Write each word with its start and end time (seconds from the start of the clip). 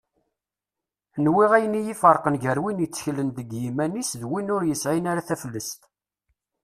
Nwiɣ 1.23 1.51
ayen 1.57 1.79
i 1.79 1.81
iferqen 1.93 2.35
gar 2.43 2.57
win 2.63 2.83
itteklen 2.85 3.29
deg 3.37 3.49
yiman-is 3.61 4.11
d 4.21 4.23
win 4.29 4.51
ur 4.55 4.61
yesɛin 4.65 5.09
ara 5.11 5.27
taflest. 5.27 5.81